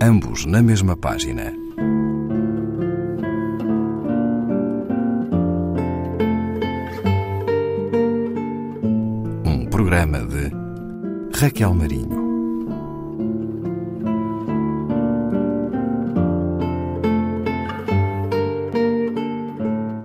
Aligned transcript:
ambos 0.00 0.44
na 0.46 0.62
mesma 0.62 0.96
página. 0.96 1.52
Um 9.44 9.66
programa 9.70 10.20
de 10.20 10.50
Raquel 11.38 11.74
Marinho. 11.74 12.26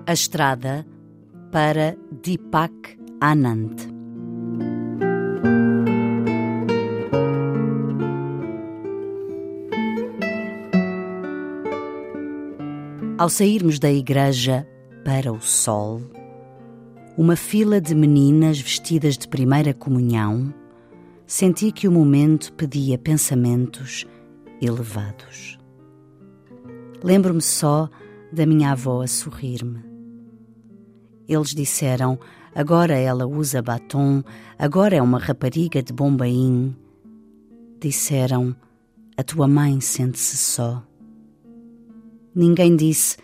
A 0.05 0.13
estrada 0.13 0.85
para 1.51 1.95
Deepak 2.23 2.97
Anand. 3.21 3.90
Ao 13.21 13.29
sairmos 13.29 13.77
da 13.77 13.91
igreja 13.91 14.67
para 15.05 15.31
o 15.31 15.39
sol, 15.39 16.01
uma 17.15 17.35
fila 17.35 17.79
de 17.79 17.93
meninas 17.93 18.59
vestidas 18.59 19.15
de 19.15 19.27
primeira 19.27 19.75
comunhão, 19.75 20.51
senti 21.27 21.71
que 21.71 21.87
o 21.87 21.91
momento 21.91 22.51
pedia 22.53 22.97
pensamentos 22.97 24.07
elevados. 24.59 25.59
Lembro-me 27.03 27.43
só 27.43 27.87
da 28.33 28.43
minha 28.43 28.71
avó 28.71 29.03
a 29.03 29.07
sorrir-me. 29.07 29.83
Eles 31.29 31.49
disseram: 31.49 32.17
agora 32.55 32.95
ela 32.95 33.27
usa 33.27 33.61
batom, 33.61 34.23
agora 34.57 34.95
é 34.95 35.01
uma 35.01 35.19
rapariga 35.19 35.83
de 35.83 35.93
Bombaim. 35.93 36.75
Disseram: 37.79 38.55
a 39.15 39.21
tua 39.21 39.47
mãe 39.47 39.79
sente-se 39.79 40.37
só. 40.37 40.83
Ninguém 42.33 42.75
disse: 42.75 43.17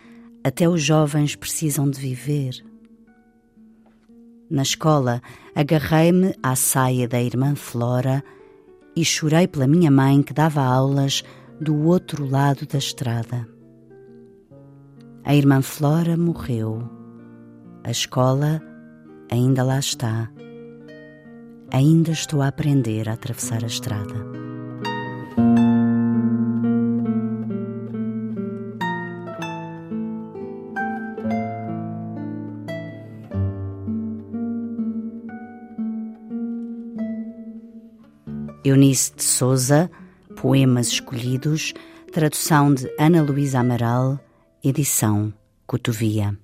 até 0.44 0.68
os 0.68 0.82
jovens 0.82 1.36
precisam 1.36 1.90
de 1.90 2.00
viver. 2.00 2.64
Na 4.50 4.62
escola, 4.62 5.22
agarrei-me 5.54 6.34
à 6.42 6.56
saia 6.56 7.08
da 7.08 7.22
irmã 7.22 7.54
Flora 7.56 8.24
e 8.96 9.04
chorei 9.04 9.48
pela 9.48 9.68
minha 9.68 9.92
mãe 9.92 10.24
que 10.24 10.34
dava 10.34 10.62
aulas 10.62 11.24
do 11.60 11.76
outro 11.86 12.26
lado 12.26 12.66
da 12.66 12.78
estrada. 12.78 13.48
A 15.24 15.36
irmã 15.36 15.62
Flora 15.62 16.16
morreu. 16.16 16.90
A 17.84 17.92
escola 17.92 18.62
ainda 19.30 19.64
lá 19.64 19.80
está. 19.80 20.32
Ainda 21.72 22.12
estou 22.12 22.42
a 22.42 22.48
aprender 22.48 23.10
a 23.10 23.14
atravessar 23.14 23.64
a 23.64 23.68
estrada. 23.68 24.37
Eunice 38.68 39.14
de 39.16 39.24
Souza, 39.24 39.90
Poemas 40.42 40.88
Escolhidos, 40.88 41.74
tradução 42.12 42.74
de 42.74 42.86
Ana 43.00 43.22
Luísa 43.22 43.60
Amaral, 43.60 44.20
edição 44.62 45.34
Cotovia. 45.66 46.38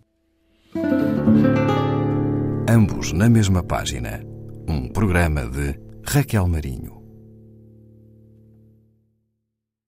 Ambos 2.69 3.11
na 3.11 3.29
mesma 3.29 3.61
página. 3.61 4.23
Um 4.69 4.87
programa 4.87 5.49
de 5.49 5.77
Raquel 6.05 6.47
Marinho. 6.47 7.02